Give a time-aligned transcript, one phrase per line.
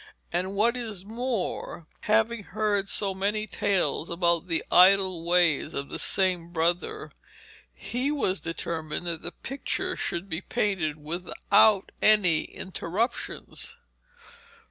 [0.33, 6.01] And what is more, having heard so many tales about the idle ways of this
[6.01, 7.11] same brother,
[7.71, 13.75] he was determined that the picture should be painted without any interruptions.